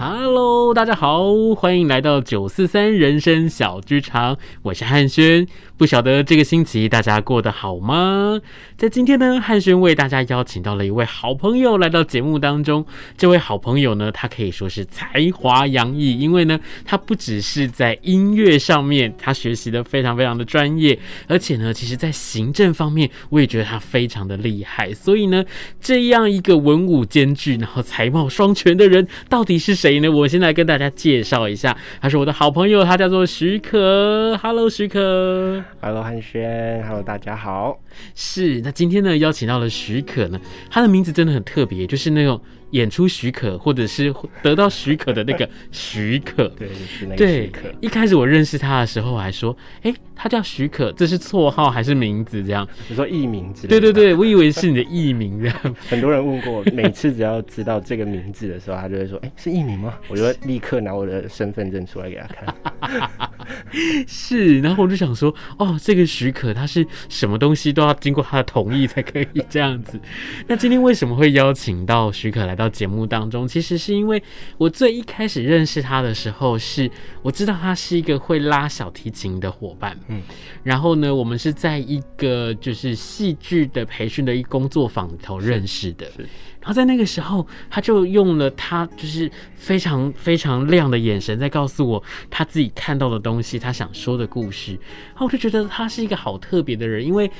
[0.00, 5.44] Hello，大家好，欢迎来到九四三人生小剧场，我是汉轩。
[5.76, 8.40] 不晓得这个星期大家过得好吗？
[8.76, 12.84] 在今天呢，汉轩为大家邀请到了一位好朋友来到节目当中。
[13.16, 20.96] 这位好朋友呢，他可以说是才华洋溢，因为呢，他不只是在音乐上面，他学习的非常非常的专业，
[21.26, 24.92] 而且呢，其实在行政方面，我也觉得他非常的厉害。
[24.94, 25.44] 所以呢，
[25.80, 29.87] 这样一个文武兼具，然后才貌双全的人，到底是谁？
[29.88, 34.36] 所以呢，我先来跟大家介绍一下，他是我的好朋友，他叫做许可。
[34.36, 35.64] Hello，许可。
[35.80, 36.84] Hello，汉轩。
[36.86, 37.80] Hello，大家好。
[38.14, 40.38] 是，那今天呢，邀请到了许可呢，
[40.68, 42.38] 他的名字真的很特别，就是那种。
[42.70, 47.68] 演出许可，或者是得到许可的那个 许可，对，是那个许可。
[47.80, 52.42] 一开始我认识他的时候，我还说，哎、欸，他叫许可，这是绰号还是名字？
[52.44, 53.80] 这样，你说艺名之类的？
[53.80, 55.56] 对对对，我以为是你的艺名这样。
[55.88, 59.98] 很多人问过，每次只要知道这个名字的时候，他就会说，哎、欸，是艺名吗？
[60.08, 62.54] 我就会立刻拿我的身份证出来给他看。
[64.06, 70.00] 是，然后我就想说，哦，这个许可他是什么东西都要经过他的同意才可以这样子。
[70.46, 73.46] 那今天为什么会邀请到许可来到节目当中？
[73.46, 74.22] 其实是因为
[74.56, 76.90] 我最一开始认识他的时候，是
[77.22, 79.98] 我知道他是一个会拉小提琴的伙伴。
[80.08, 80.22] 嗯，
[80.62, 86.06] 然后呢，我们是在一个就是戏剧的培训的一工作坊里头认识的。
[86.16, 86.28] 是。
[86.60, 94.72] 然后在那个时候，他就用了他就是非常非常亮的眼神，在告诉我他自己看到的东西，他想说的故事。
[94.72, 97.30] 然后我就觉得他是一个好特别的人，因为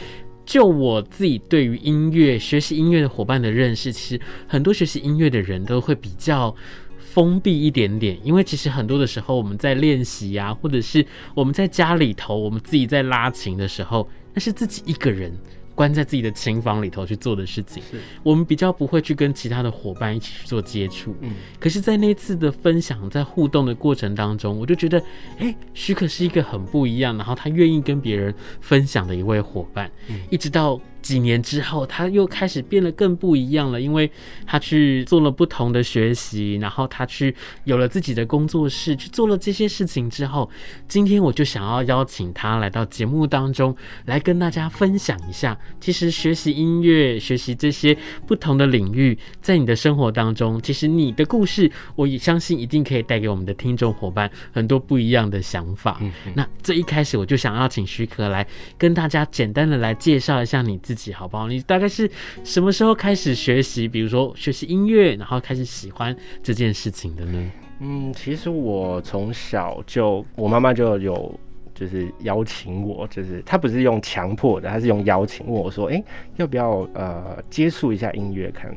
[0.46, 6.55] 就我自己对于音乐、学习音乐的伙伴的认识，其实很多学习音乐的人都会比较
[6.96, 15.36] 封闭一点点，因为其实很多的时候我们在练习呀，或者是我们在家里头，我们自己在拉琴的时候，那是自己一个人。
[15.79, 17.81] 关在自己的琴房里头去做的事情，
[18.25, 21.15] 我们比较不会去跟其他的伙伴一起去做接触。
[21.20, 24.98] 嗯，可是，在那次的分享、在互动的过程当中，我就觉得，
[25.39, 29.89] 哎、欸，许可是一个很不一样，然后他愿意跟别人分享的一位伙伴。
[30.08, 30.80] 嗯，一直到。
[31.08, 34.11] 几年之后，他又开始变得更不一样了，因为
[34.46, 40.51] 他去做了不同的学习，然后他去有了自己的工作室，去做了这些事情之后，
[40.86, 43.74] 今天我就想要邀请他来到节目当中，
[44.05, 47.96] 来跟大家分享一下，其实学习音乐、学习这些
[48.27, 55.98] 不同的领域，在你的生活当中，其实你的故事，我也相信一定可以带给我们的听众伙伴很多不一样的想法。
[56.35, 58.46] 那这一开始我就想要请徐可来
[58.77, 60.98] 跟大家简单的来介绍一下你自己。
[61.13, 61.47] 好不好？
[61.47, 62.11] 你大概是
[62.42, 63.86] 什么时候开始学习？
[63.86, 67.51] 比如说学习音乐，然后开始喜欢这件事情的呢？
[67.81, 71.33] 嗯，其实我从小就，我妈妈就有
[71.73, 76.05] 就是邀请我，就是她不是用强迫的，她是用邀请问我说：“哎、欸，
[76.37, 78.77] 要不要呃接触一下音乐？”看，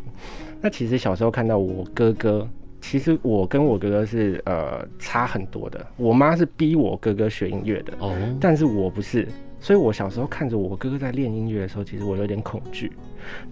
[0.62, 2.48] 那其实小时候看到我哥哥，
[2.80, 5.84] 其实我跟我哥哥是呃差很多的。
[5.98, 9.28] 我妈是逼我哥哥学音乐的哦，但是我不是。
[9.62, 12.92] 所以，我小时候看着我哥哥在练音乐的时候，其实我有点恐惧。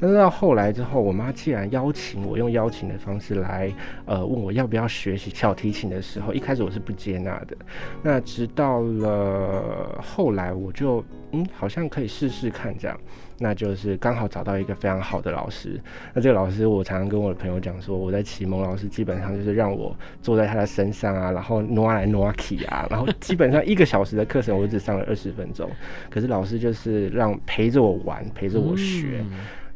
[0.02, 3.72] 但是到后来之后，我妈既然邀请我用邀请的方式来，
[4.06, 7.56] 呃，问我要不要学习小提琴的时候，一开始我是不接纳的。
[8.02, 13.00] 那直到了后来，我就嗯，好像可以试试看这样。
[13.40, 15.80] 那就是刚好找到一个非常好的老师。
[16.14, 25.70] 那这个老师，我常常跟我的朋友讲说，我在启蒙老师基本上就是让我坐在他的身上啊，然后挪来挪去啊，然后基本上一个小时的课程我只上了二十分钟，
[26.10, 29.24] 可是老师就是让陪着我玩，陪着我学。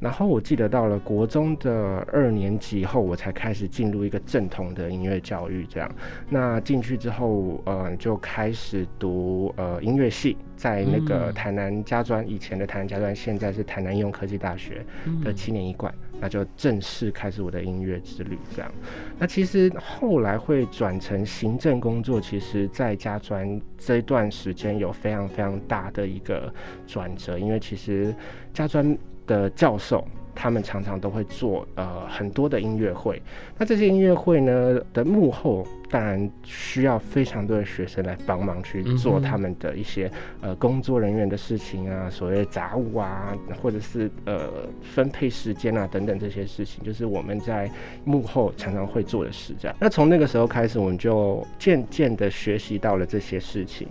[0.03, 5.66] 然后我记得到了国中的二年级后，我才开始进入一个正统的音乐教育。
[5.69, 5.90] 这样，
[6.30, 14.86] 那进去之后，呃，就开始读呃音乐系，在那个台南家专，以前的台南家专，现在是台南应用科技大学
[15.24, 18.38] 的七年一贯，那就正式开始我的音乐之旅。
[18.53, 18.70] 这样，
[19.18, 26.53] 那其实后来会转成行政工作，其实在家专这段时间有非常非常大的一个
[26.85, 28.14] 转折，因为其实
[28.52, 28.97] 家专。
[29.28, 33.22] 的教授，他们常常都会做呃很多的音乐会。
[33.57, 47.70] 那这些音乐会呢的幕后，当然需要非常多的学生来帮忙去做他们的一些呃工作人员的事情啊，所谓杂物啊，或者是呃分配时间啊等等这些事情，就是我们在
[48.06, 49.53] 幕后常常会做的事。
[49.59, 53.88] 这样，那从那个时候开始，我们就渐渐的学习到了这些事情。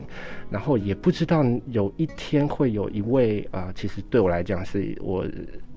[0.51, 5.25] 然后也不知道有一天会有一位啊、呃，其实对我来讲是我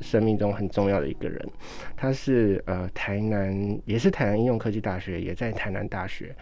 [0.01, 1.49] 生命中很重要的一个人，
[1.95, 6.14] 他是呃台南，也是台南应用科技大学，也在台南大学。
[6.17, 6.35] 学。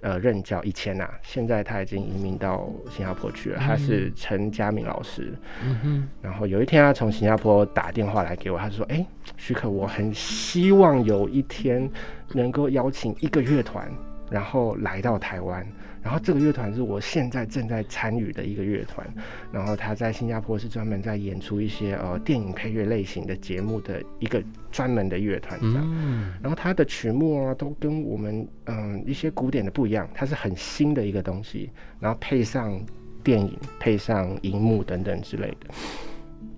[0.00, 3.58] 呃，任教以前呐、啊，现在他已经移民到新加坡去了。
[3.60, 5.32] 他是陈家明老师。
[5.64, 6.08] 嗯哼。
[6.20, 11.88] 然后有一天，他从新加坡打电话来给我，他说：“哎、欸，许可，我很希望有一天
[12.32, 13.88] 能够邀请一个乐团，
[14.28, 15.64] 然后来到台湾。”
[16.02, 19.06] 然后这个乐团是我现在正在参与的一个乐团，
[19.52, 25.82] 然后他在新加坡是专门在演出一些呃电影配乐类型的节目的一个专门的乐团这样。
[25.86, 26.34] 嗯。
[26.42, 31.70] 然后他的曲目啊都跟我们嗯、呃、一些古典的不一样，它是很新的一个东西，
[32.00, 32.84] 然后配上
[33.22, 35.68] 电影、配上荧幕等等之类的。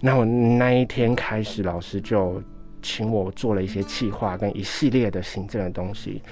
[0.00, 2.43] 那我那一天开始，老师就
[2.81, 6.23] 请我做了一些企划跟一系列的行政的东西。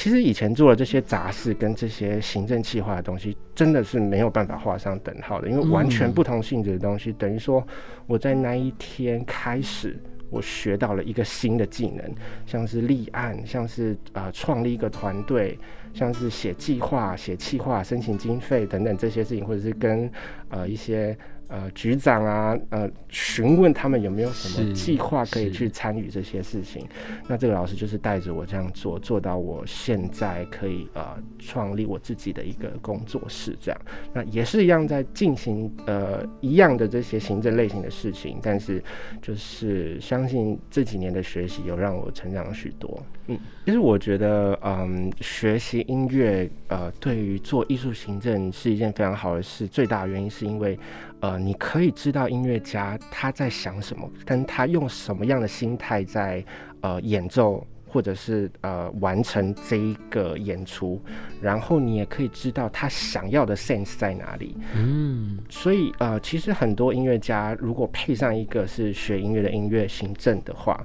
[0.00, 7.62] 其实以前做的这些杂事跟这些行政企划的东西，真的是没有办法画上等号的，因为完全不同性质的东西，等于说
[8.06, 9.94] 我在那一天开始，
[10.30, 12.14] 我学到了一个新的技能，
[12.46, 15.58] 像是立案，像是呃创立一个团队，
[15.92, 20.10] 像是写计划、写企划、申请经费等等这些事情，或者是跟
[20.48, 21.14] 呃一些。
[21.50, 26.86] 呃，局长啊，呃，询问他们有没有什么计划可以去参与这些事情。
[27.26, 33.80] 那这个老师就是带着我这样做，做到我现在可以呃创立我自己的一个工作室，这样。
[34.12, 38.80] 那也是一样在进行呃一样的这些行政类型的事情，但是
[39.20, 43.02] 就是相信这几年的学习有让我成长了许多。
[43.26, 49.66] 嗯，其实我觉得，嗯，学习音乐呃对于做艺术行政是一件非常好的事。
[49.66, 50.78] 最大的原因是因为。
[51.20, 56.44] 呃，你可以知道音乐家他在想什么，但他用什么样的心态在
[56.80, 61.02] 呃演奏，或者是呃完成这一个演出，
[61.42, 64.56] 然后你也可以知道他想要的 sense 在哪里。
[64.76, 70.80] 嗯，所以呃，其实很多音乐家如果配上一个是学音乐的音乐行政的话，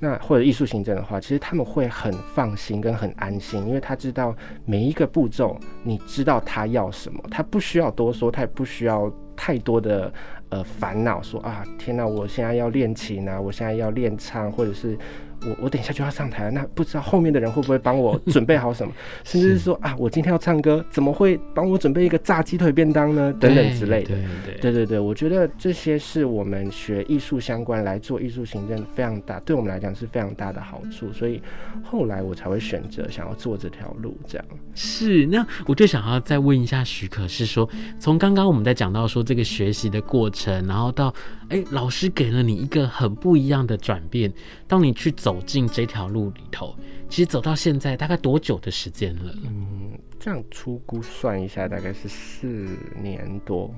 [0.00, 9.12] 那或者艺术行政的话，其实他们会很放心跟很安心，因为他知道每一个步骤，你知道他要什么，他不需要多说，他也不需要。
[9.38, 10.10] 太多的
[10.48, 14.96] 呃烦恼，说啊天哪，我现在要练琴啊，我现在要练唱，或者是。
[15.44, 18.92] 我我等一下就要上台了，那不知道后面的人会不会帮我 准备好什么？
[19.24, 23.32] 甚至是说啊，我今天要唱歌，怎么会帮我准备一个炸鸡腿便当呢？
[23.40, 24.08] 等等之类的。
[24.08, 31.12] 对对对，对对对，我觉得这些是我们学艺术相关来做艺术行政非常大，对我们来讲是非常大的好处。
[31.12, 31.40] 所以
[31.82, 34.16] 后来我才会选择想要做这条路。
[34.26, 37.68] 这样是，那我就想要再问一下许可，是说
[37.98, 41.14] 从刚刚我们在讲到说这个学习的过程，然后到
[41.48, 44.30] 哎、欸、老师给了你一个很不一样的转变，
[44.66, 45.36] 当你去走。
[45.46, 46.74] 进这条路里头，
[47.08, 49.32] 其实走到现在大概多久的时间了？
[49.44, 52.66] 嗯，这样初估算一下，大概是四
[53.00, 53.72] 年多，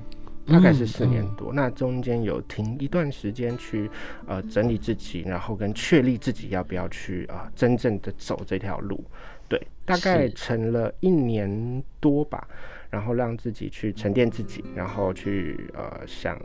[0.47, 1.51] 大概是四年多。
[1.51, 3.87] 嗯嗯、那中间有停一段时间去
[4.25, 9.05] 呃整理自己，然后跟确立自己要不要去啊、呃、真正的走这条路。
[9.47, 12.47] 对，大概成了一年多吧，
[12.89, 16.35] 然后让自己去沉淀自己，然后去呃想。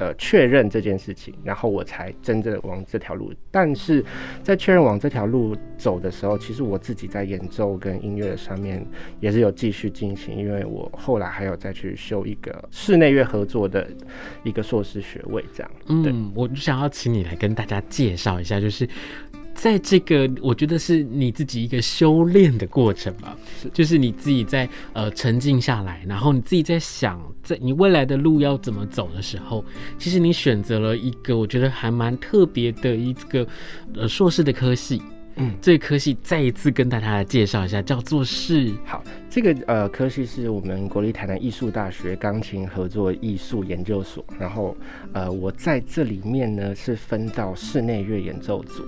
[0.00, 3.34] 呃，确认这件事情，然后我才真正往这条路。
[3.50, 4.02] 但是
[4.42, 8.82] 在确认往这条路走的时候，其实我自己在演奏跟音乐上面
[9.20, 13.86] 也是有继续进行，因为我后来还有再去修一个室内乐合作的
[14.42, 15.70] 一个硕士学位，这样。
[15.88, 18.88] 嗯，我想要请你来跟大家介绍一下，就是。
[19.60, 23.68] 在这个，我觉得是你自己一个修炼的过程吧，是。
[23.74, 29.62] 就是你自己在呃沉静下来，然后你自己在想，在你未来的路要怎么走的时候，
[29.98, 33.46] 其实你选择了一个我觉得还蛮特别的一个
[33.94, 35.02] 呃硕士的科系。
[35.36, 44.76] 嗯，这个科系再一次跟大家来介绍一下，叫做是好，这个呃科系是我们国立台南艺术大学钢琴合作艺术研究所，然后
[45.12, 48.84] 呃我在这里面呢是分到室内乐演奏组。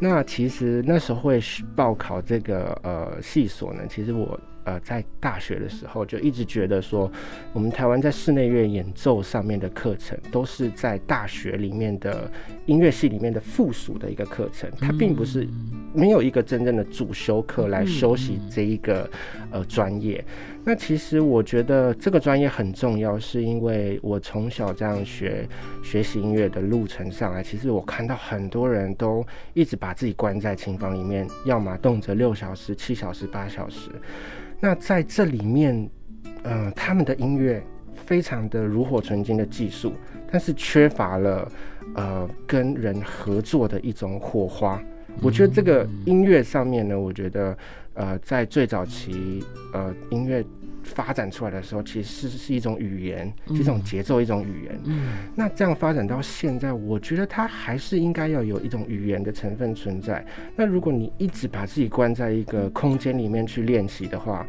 [0.00, 1.40] 那其实那时候会
[1.76, 4.38] 报考这个呃系所呢，其实我。
[4.64, 7.10] 呃，在大学的时候就一直觉得说，
[7.52, 12.30] 我们台湾在室内乐演奏上面的课程都是在大学里面的
[12.66, 15.46] 音乐系里面的附属的一个课程，它并不是
[15.92, 19.08] 没有一个真正的主修课来修习这一个
[19.50, 20.24] 呃专业。
[20.66, 25.46] 那其实我觉得这个专业很重要，是因为我从小这样学
[25.82, 33.90] 学习音乐的路程上来，其实我看到很多人都一直把自己关在琴房里面，要么动辄六小时、七小时、八小时。
[34.60, 35.88] 那在这里面，
[36.42, 37.62] 呃，他们的音乐
[37.94, 39.92] 非常的炉火纯青的技术，
[40.30, 41.50] 但是缺乏了
[41.94, 44.82] 呃跟人合作的一种火花。
[45.22, 47.56] 我觉得这个音乐上面呢，我觉得
[47.94, 50.44] 呃在最早期呃音乐
[50.84, 54.80] 发展出来的时候，其实是是一种语言，是一种节奏，一种语言。
[54.84, 60.24] 嗯，那这样发展到现在，我觉得它还是应该要有一种语言的成分存在。
[60.54, 64.46] 那如果你一直把自己关在一个空间里面去练习的话，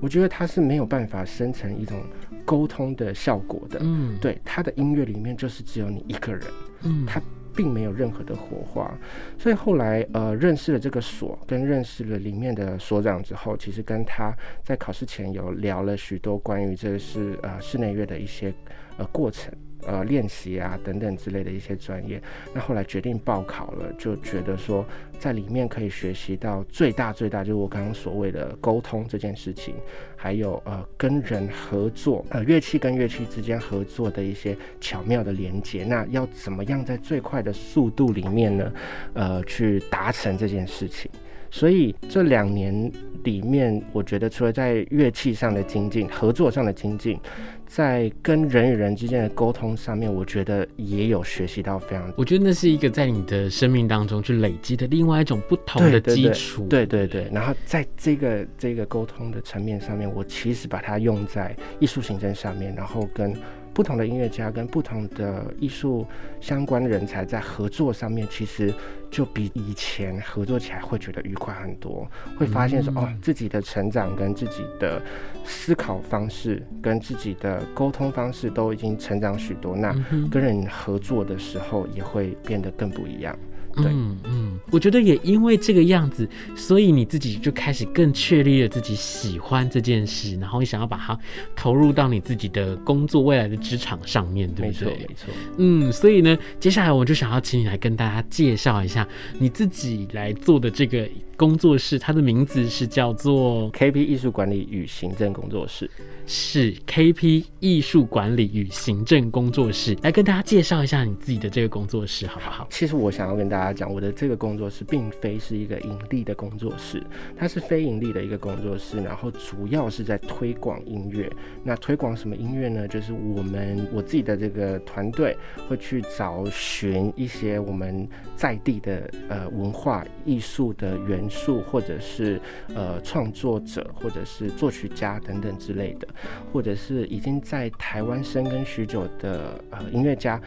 [0.00, 2.02] 我觉得它是没有办法生成一种
[2.44, 3.78] 沟通的效果的。
[3.82, 6.42] 嗯，对，它的音乐里面就是只有你一个人。
[6.82, 7.22] 嗯，它。
[7.56, 8.96] 并没有任何的火花，
[9.38, 14.32] 所以后来呃认识了这个所，跟认识了里面的所长之后，其实跟他
[14.62, 18.52] 在考试前有聊了许多关于这是呃室内乐的一些
[18.98, 19.52] 呃过程。
[19.86, 22.20] 呃，练习啊等等之类的一些专业，
[22.52, 24.84] 那后来决定报考了，就觉得说
[25.16, 29.76] 在里面可以学习到最大最大，就是我刚刚所谓的沟通这件事情，
[30.16, 35.84] 还有呃跟人合作，呃乐器跟乐器之间合作的一些巧妙的连接。
[35.84, 38.72] 那要怎么样在最快的速度里面呢？
[39.14, 41.08] 呃，去达成这件事情。
[41.50, 42.90] 所以这两年
[43.24, 47.18] 里面，我觉得除了在乐器上的精进、合作上的精进，
[47.66, 52.12] 在跟人与人之间的沟通上面，我觉得也有学习到非常。
[52.16, 56.66] 我觉得那是一个在你的生命当中去累积的另外一种不同的基础。
[56.68, 63.34] 对对对，然后在这个这个沟通的层面上面，我其实把它用在艺术行政上面，然后跟。
[63.76, 66.06] 不同的音乐家跟不同的艺术
[66.40, 68.72] 相关人才在合作上面，其实
[69.10, 72.10] 就比以前合作起来会觉得愉快很多。
[72.38, 75.02] 会发现说，哦，自己的成长跟自己的
[75.44, 79.76] 思考方式跟自己的沟通方式都已经成长许多。
[79.76, 79.94] 那
[80.30, 83.38] 跟人合作的时候也会变得更不一样。
[83.84, 91.18] 嗯嗯，我觉得也因为这个样子，所以你自己就开始更确立了自己喜欢这件事，然后你想要把它
[91.54, 94.88] 投入到你自己的工作未来的职场上面，对不对？
[94.88, 95.34] 没错，没错。
[95.58, 99.06] 嗯，所以呢，接下来我就想要请你来跟大家介绍一下
[99.38, 105.90] 你自己来做的这个工作室，它的名字是叫做 KP 艺术管理与行政工作室。
[106.28, 112.66] 是 KP 艺术管理与行政工作室，来跟大家介绍一下你自己的这个工作室，好不好？
[112.68, 117.00] 其实我想要跟大家讲，我的这个工作室并非是一个盈利的工作室，
[117.36, 121.30] 它是非盈利的一个工作室，然后主要是在推广音乐。
[121.62, 122.88] 那推广什么音乐呢？
[122.88, 125.36] 就是我们我自己的这个团队
[125.68, 132.40] 会去找寻一些我们在地的呃文化艺术的元素，或者是
[132.74, 136.06] 呃创作者，或者是作曲家等等之类的。
[136.52, 140.40] 或者是已经在台湾生根许久的呃音乐家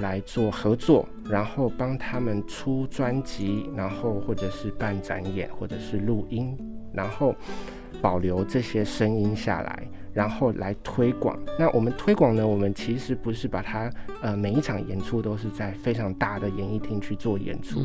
[0.00, 6.56] 来做合作，然后帮他们出专辑，然后或者是办展演，或者是录音，
[6.92, 7.34] 然后
[8.00, 11.38] 保留这些声音下来，然后来推广。
[11.58, 12.46] 那我们推广呢？
[12.46, 13.90] 我们其实不是把它
[14.22, 17.80] 呃每一场演出都是在非常大的演艺厅去做演出，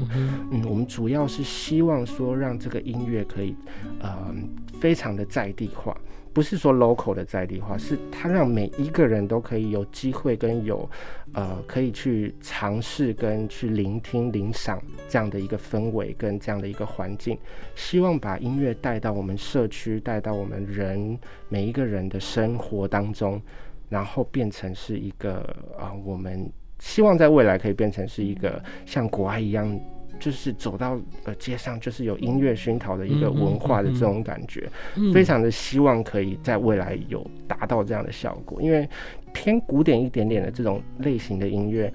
[0.51, 3.55] 嗯，我们主要是希望说让这个音乐可以
[4.00, 4.33] 呃
[4.79, 5.98] 非常的在地化。
[6.39, 10.89] 不是说 local 的在地化，是它让每一个人都可以有机会跟有，
[11.34, 17.38] 呃，可以去尝试跟去聆听、聆赏这样的一个氛围跟这样的一个环境，
[17.75, 21.19] 希望把音乐带到我们社区，带到我们人
[21.50, 23.41] 每一个人的生活当中，
[23.89, 25.41] 然后变成是一个
[25.77, 29.77] 啊、呃，我们希望在未来可以变成是一个像国外一样。
[30.19, 34.69] 就是走到呃街上，就是有音乐熏陶的一个文化的这种感觉，
[35.13, 38.88] 非常的希望可以在未来有达到这样的效果，因为
[39.33, 41.91] 偏古典一点点的这种类型的音乐。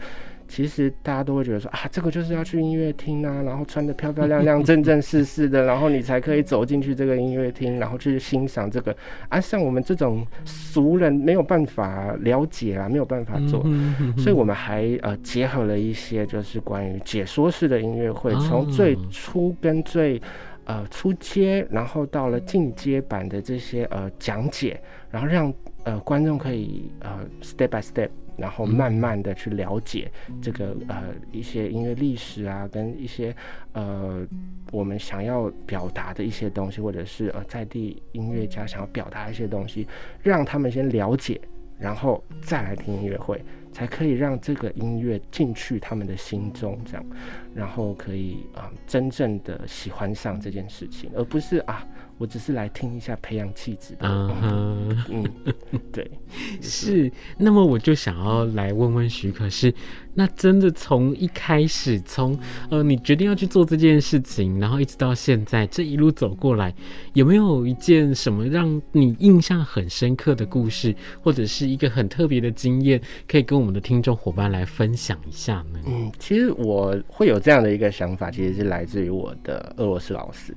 [0.46, 8.94] 其实大家都会觉得说啊，这个就是要去音乐厅啊，然后穿得漂漂亮亮、正正式式的， 然后你才可以走进去这个音乐厅，然后去欣赏这个。
[9.28, 13.64] 啊，像我们这种俗人没有办法了解啊，没有办法做，
[14.16, 20.20] 所以我们还呃结合了一些就是关于解说式的音乐会，从最初跟最
[20.64, 25.52] 呃初阶，然后到了进阶版的这些呃讲解，然后让
[25.84, 28.08] 呃观众可以呃 step by step。
[28.36, 30.10] 然后慢慢的去了解
[30.42, 33.34] 这个呃一些音乐历史啊，跟一些
[33.72, 34.26] 呃
[34.72, 39.86] 我们想要表达的一些东西，或者是呃在地音乐家想要表达一些东西，
[40.22, 41.40] 让他们先了解，
[41.78, 43.40] 然后再来听音乐会，
[43.72, 47.06] 才可以让这个音乐进去他们的心中，这样，
[47.54, 51.86] 然后可以啊、真正的喜欢上这件事情，而不是啊。
[52.18, 54.08] 我只是来听一下培养气质的。
[54.08, 55.24] 嗯，嗯，
[55.92, 56.10] 对，
[56.62, 57.10] 是。
[57.38, 59.74] 那么我就想要来问问许可是，
[60.14, 62.38] 那真的从一开始，从
[62.70, 66.74] 呃你决定要去做这件事情，然后一直到现在这一路走过来，
[67.14, 75.80] 有没有一件什么让你印象很深刻的故事，或者是一个很特别的经验，可以跟我们的听众伙伴来分享一下呢？
[75.86, 80.54] 嗯，其实我会有这样的一个想法，其实是来自于我的俄罗斯老师。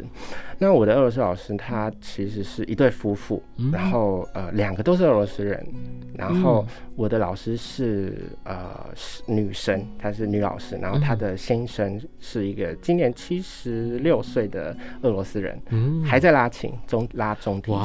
[0.60, 1.48] 那我的俄罗斯老师。
[1.58, 5.66] 他其实是一对夫妇，嗯、然后呃两个都是俄罗斯人，
[6.14, 6.64] 然后
[6.96, 17.82] 我的老师是呃是女生，她是女老师，然后她的先生是一个今年七十六岁的俄罗斯人，嗯、还在拉琴中拉中提琴。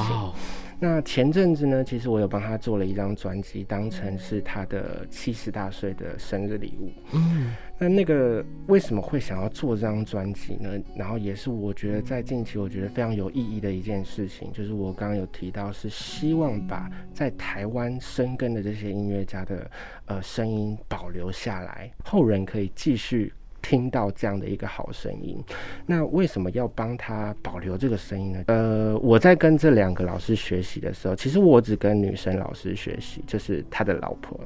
[0.82, 6.90] 哇那前阵子呢，其实我有帮他做了一张专辑，当成是他的七十大岁的生日礼物。
[7.12, 10.76] 嗯，那那个为什么会想要做这张专辑呢？
[10.96, 19.70] 然后也是我觉得在近期我觉得非常有意义的一件事情，就是我刚刚有提到是希望把在台湾生根的这些音乐家的
[20.06, 23.32] 呃声音保留下来，后人可以继续。
[23.62, 25.42] 听到这样的一个好声音，
[25.86, 28.44] 那为什么要帮他保留这个声音呢？
[28.48, 34.38] 呃，我在跟这两个老师学习的时候，其实我只跟女生老师学习，就是他的老婆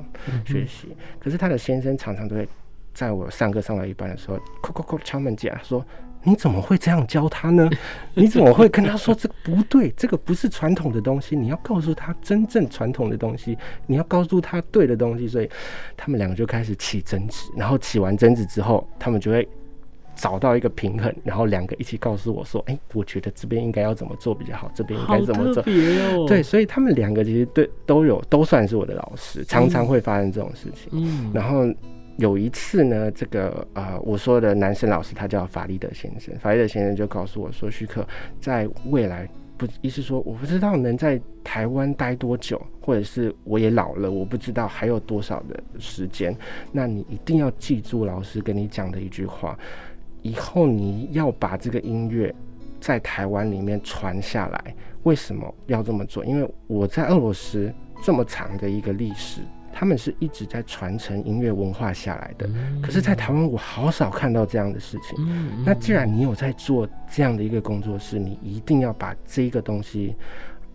[0.45, 0.89] 学习。
[0.91, 2.47] 嗯、可是他的先生常常都会
[2.93, 5.85] 在我上课上到一半的时候，叩叩叩敲门进来说。
[6.27, 7.71] 你怎么会这样教他呢？
[8.15, 9.91] 你怎么会跟他说这不对？
[9.97, 13.57] 这个不是传统的东西，你要告诉他真正传统的东西，
[13.87, 15.29] 你要告诉他对的东西。
[15.29, 15.49] 所以
[15.97, 19.49] 他们两个就开始起争执，然后起完争执之后，他们就会
[20.17, 25.63] 找到一个平衡，然后两个一起告诉我说：“哎，我觉得这边应该要怎么做比较好，这边应该怎么做。”
[26.27, 30.91] 对，所以他们两个其实对都有都算是我的老师，常常会发生这种事情。
[30.93, 31.73] 嗯，然后。
[32.17, 38.07] 有一次呢，这个呃，我说的男生老师他叫法利德先生，法利德先生就告诉我说，许可
[38.41, 46.35] 在未来不，意思说我不知道能在台湾待多久，或者是我也老了，我不知道还有多少的时间。
[46.73, 49.59] 那你一定要记住老师跟你讲的一句话，
[50.23, 52.35] 以后你要把这个音乐
[52.81, 54.75] 在台湾里面传下来。
[55.03, 56.25] 为什么要这么做？
[56.25, 57.71] 因为我在俄罗斯
[58.03, 59.43] 这么长的一个历史。
[59.79, 62.49] 他们是一直在传承音乐文化下来的，
[62.83, 65.15] 可是，在台湾我好少看到这样的事情。
[65.67, 70.17] 那既然你有在做这样的一个工作室，你一定要把这个东西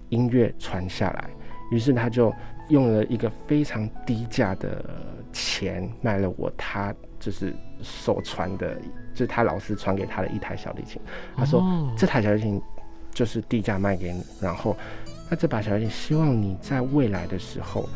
[0.09, 1.31] 音乐传下来。
[1.71, 2.31] 于是他就
[2.69, 4.85] 用了一个非常低价的
[5.33, 8.75] 钱卖了我他就是手传的，
[9.15, 11.01] 就是他老师传给他的一台小提琴。
[11.35, 11.63] 他说
[11.97, 12.61] 这台小提琴
[13.09, 14.77] 就是低价卖给你，然后
[15.27, 17.89] 那这把小提琴希望你在未来的时候。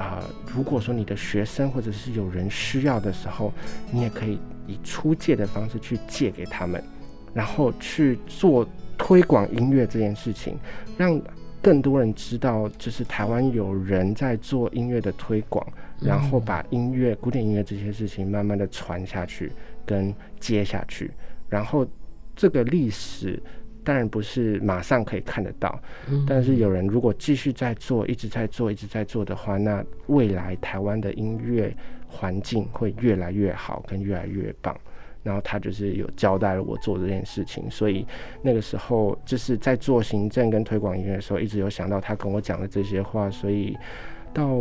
[0.00, 3.52] 啊、呃，如果说你的学生或者是有人需要的时候，
[3.92, 6.82] 你也可以以出借的方式去借给他们，
[7.34, 8.66] 然后去做
[8.96, 10.56] 推广音乐这件事情，
[10.96, 11.20] 让
[11.60, 15.66] 更多人知道，就是台湾有人在做音乐的推广，
[16.00, 19.52] 然后把音乐、古典音乐这些事情慢慢的传下去
[19.84, 21.10] 跟接下去，
[21.50, 21.86] 然后
[22.34, 23.38] 这个历史。
[23.90, 25.76] 当然不是马上可以看得到，
[26.24, 31.76] 但是有人如果继续在做，一直在做，一直在做的话，那未来台湾的音乐
[32.06, 34.78] 环境会越来越好，跟越来越棒。
[35.24, 38.06] 然后他就是有交代了我做这件事情，所以
[38.42, 43.76] 那个时候就是在做行政跟推广音乐的时候，一直有想到他跟我讲的这些话，所以
[44.32, 44.56] 到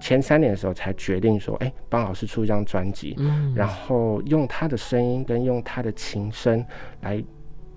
[0.00, 3.16] 前三年的时候才决定说，哎，帮老师出一张专辑，
[3.54, 6.66] 然后用他的声音跟用他的琴声
[7.02, 7.22] 来。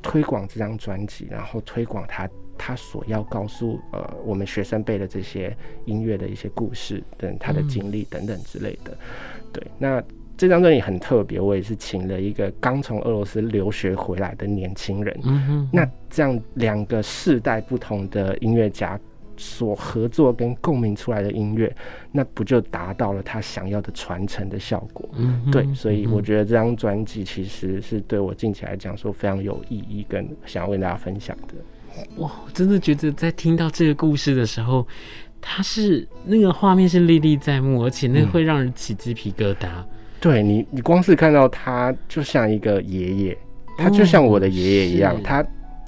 [0.04, 8.92] 推广这张专辑，然后推广他他所要告诉呃我们学生辈的这些音乐的一些故事等他的经历等等之类的。
[8.92, 10.04] 嗯、对，那
[10.38, 15.18] 这张专辑很特别，我也是请了一个刚从俄罗斯留学回来的年轻人。
[15.24, 19.00] 嗯哼哼，那这样两个世代不同的音乐家。
[19.38, 21.74] 所合作跟共鸣出来的音乐，
[22.12, 25.10] 那不就达到了他想要的传承的效果？
[25.18, 31.54] 嗯，对，所以我觉得这张专辑其实是对我近期来讲说非常有意义，跟想要跟大家分享的。
[32.18, 34.88] 哇，我真的觉得在听到这个故事的时候，
[35.40, 39.68] 它是那个画面是历历在目，而且那会让人起鸡皮疙瘩。
[39.68, 39.86] 嗯、
[40.20, 43.38] 对你，你光是看到他就像一个爷爷，
[43.78, 45.46] 他就像我的爷爷一样，哦、他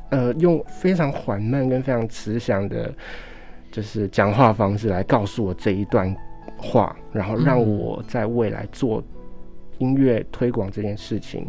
[0.09, 2.93] 呃用非常缓慢跟非常慈祥的。
[3.75, 6.15] 就是讲话方式来告诉我这一段
[6.55, 9.03] 话，然后让我在未来做
[9.79, 11.45] 音乐推广这件事情，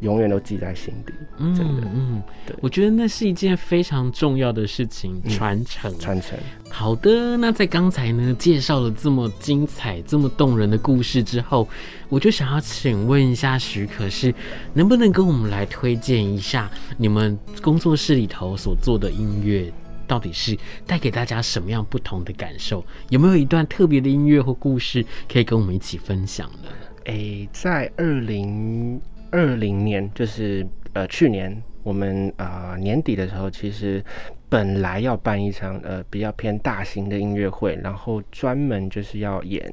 [0.00, 1.12] 永远都记在心底。
[1.54, 6.38] 真的，嗯，嗯对，我觉得那是一件非常重要的事情，传承，传承。
[6.70, 11.68] 好的，那在刚才呢介绍了这么精彩、这么动人的故事之后，
[12.08, 14.34] 我就想要请问一下许可，是
[14.72, 19.70] 能不能跟我们来推荐一下你们工作室里头所做的音乐？
[20.06, 22.84] 到底是带给大家什么样不同的感受？
[23.10, 26.70] 有没有一段特别的音乐或故事可以跟我们一起分享呢？
[27.04, 34.04] 诶、在二零二零年，就是呃去年我们呃年底的时候，其实
[34.48, 39.72] 本来要办一场呃比较偏大型的音乐会，然后专门就是要演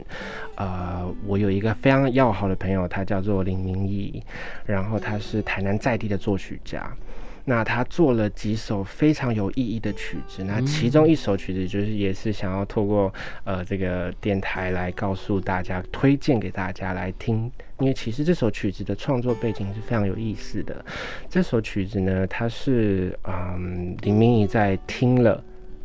[0.56, 4.22] 呃我有一个非常要好的朋友，他叫做林明义，
[4.66, 6.96] 然后他是台南在地的作曲家。
[7.46, 20.86] 那他做了几首非常有意义的曲子，那其中一首曲子就是也是想要透过呃这个电台来告诉大家，推荐给大家来听，因为其实这首曲子的创作背景是非常有意思的。
[21.30, 25.44] 这首曲子呢，它是嗯林明仪在听了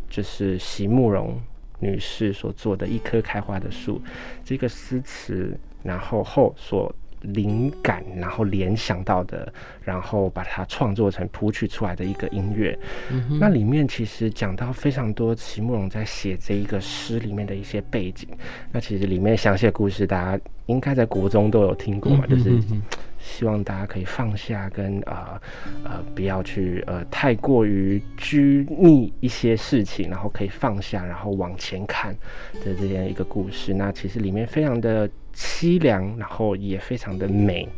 [0.09, 1.41] 就是席慕容
[1.81, 4.01] 女士所做的一棵开花的树
[4.45, 6.95] 这个诗词，然后后所。
[7.23, 9.53] 灵感，然后联想到的，
[9.83, 12.79] 然后把它创作成谱曲出来的一个音乐。
[13.11, 18.29] 嗯、那里面其实讲到非常多席慕容在写这一个诗里面的一些背景。
[18.73, 22.59] 那其实里面详细的故事，大家应该在国中都有听过嘛，嗯、哼就是
[23.29, 25.41] 希望大家可以放下跟呃
[25.85, 32.17] 呃不要去呃太过于拘泥一些事情，然后可以放下，然后往前看
[32.65, 33.75] 的这样一个故事。
[33.75, 35.09] 那其实里面非常的。
[35.41, 37.69] 凄凉，然后也非常的美。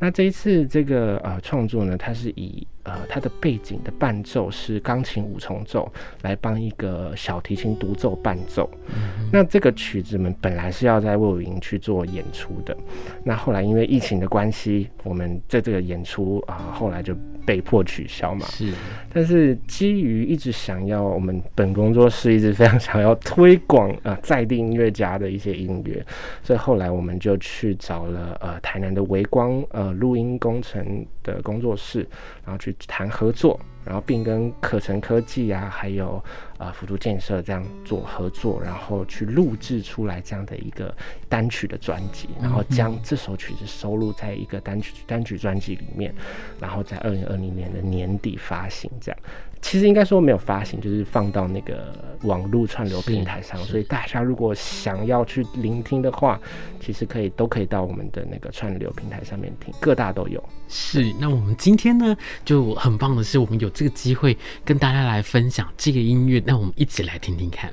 [0.00, 8.70] 那这一次这个呃创作呢，它是以呃它的背景的伴奏是钢琴五重奏，来帮一个小提琴独奏伴奏。
[8.88, 12.74] 嗯、那这个曲子们本来是要在魏武营去做演出的，
[13.22, 17.14] 那后来因为疫情的关系，我们在这个演出啊、呃、后来就。
[17.46, 18.44] 被迫取消嘛？
[18.46, 18.72] 是，
[19.14, 26.04] 但是基于一直想要，我们本工作室一直非常想要推广啊、呃、在地音乐家的一些音乐，
[26.42, 32.00] 所以后来我们就去找了呃台南的微光呃录音工程的工作室，
[32.44, 33.60] 然后去谈合作。
[33.84, 36.20] 然后并跟可成科技啊，还有
[36.58, 40.92] 呃辅助建设这样做合作，然后去录制出来这样的一个
[41.28, 46.12] 单曲的专辑，然后将这首曲子收录在一个单曲单曲专辑里面，
[46.58, 49.20] 然后在二零二零年的年底发行这样。
[49.60, 51.92] 其实应该说没有发行，就是放到那个
[52.22, 56.40] 网络串流平台上，所以大家如果想要去聆听的话，
[56.80, 60.42] 其实可以都可以到我们的那个串流平台上面听，各大都有。
[60.68, 67.72] 是，那我们今天呢，就很棒的是，我们有这个机会跟大家来分享这个音乐，那我们一起来听听看。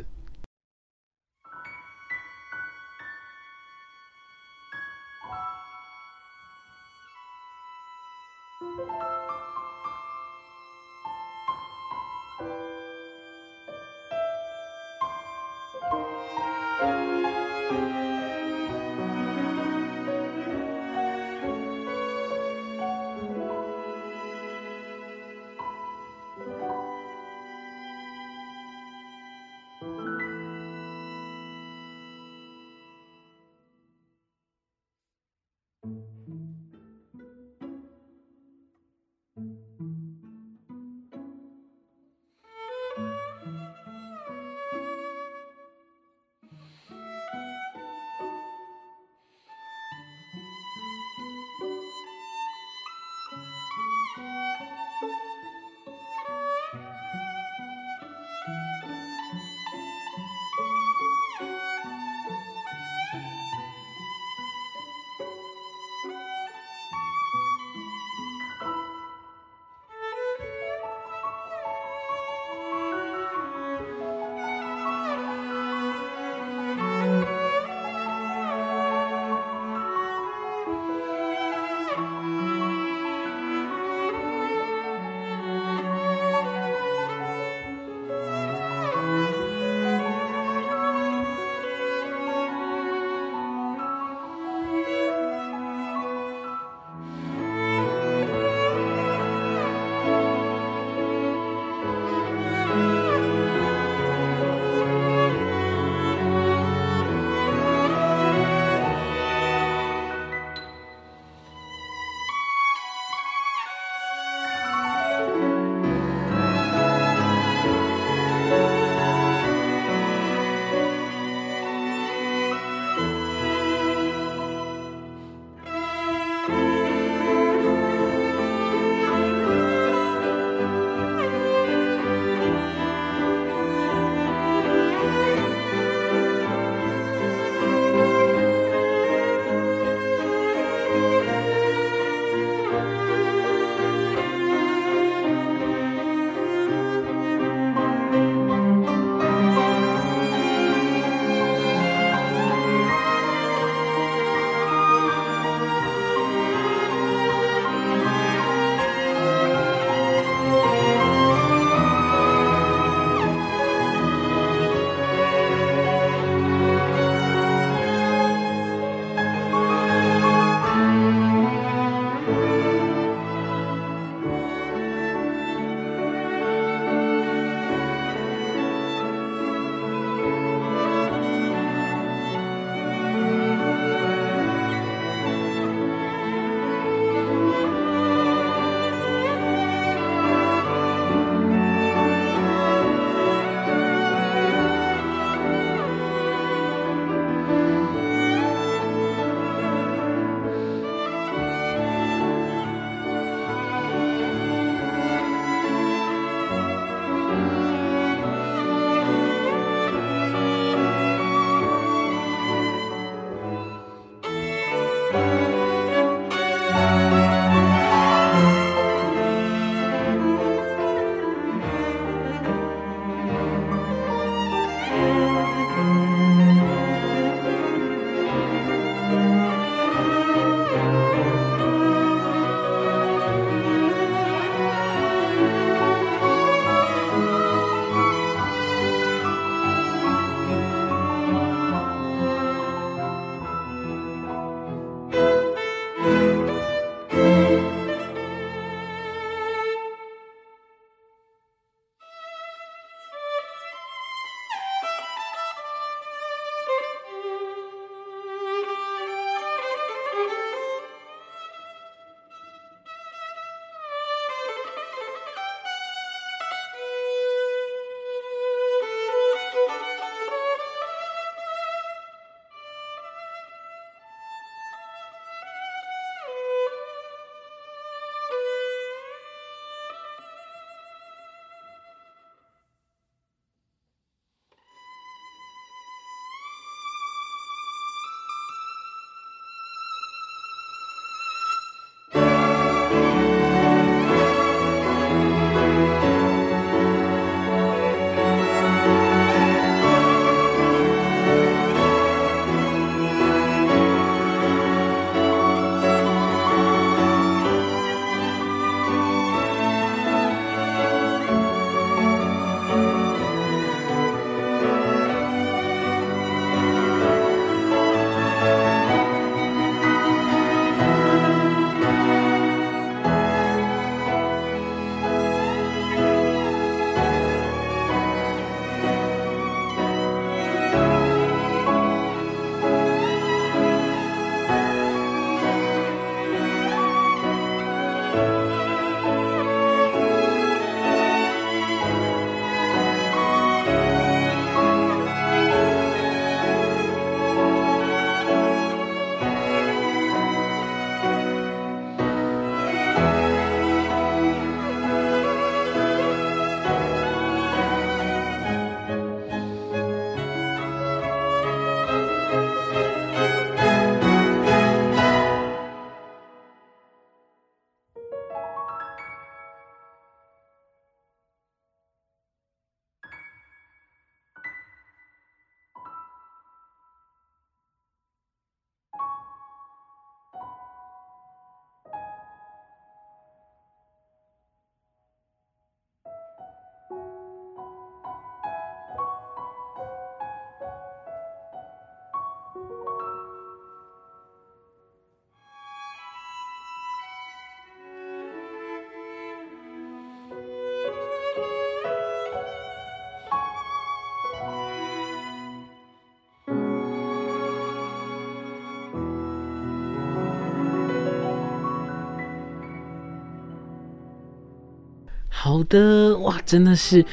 [415.53, 417.05] 好的，哇，真的是。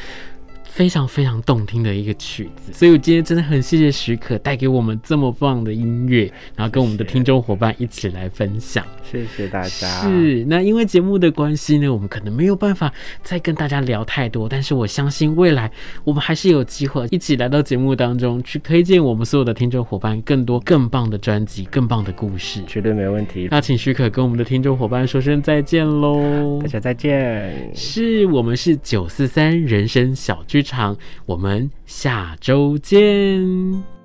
[0.80, 6.22] 非常非常动听的一个曲子，所以我今天真的很谢谢许可带给我们这么棒的音乐，
[6.56, 8.82] 然后跟我们的听众伙伴一起来分享。
[9.04, 9.68] 谢谢大家。
[10.00, 12.90] 是，那因为节目的关系呢，我们可能没有办法
[13.22, 15.70] 再跟大家聊太多，但是我相信未来
[16.02, 23.48] 我们还是有机会一起来到节目当中去推荐我们所有的听众伙伴更多更棒的专辑、更棒的故事，绝对没问题。
[23.50, 27.70] 那请许可跟我们的听众伙伴说声再见喽，大家再见。
[27.74, 30.69] 是我们是九四三人生小剧场。
[30.70, 33.99] 场，我们下周见。